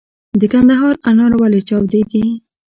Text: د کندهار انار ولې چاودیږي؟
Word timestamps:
د 0.39 0.41
کندهار 0.51 0.95
انار 1.09 1.31
ولې 1.41 1.61
چاودیږي؟ 1.67 2.25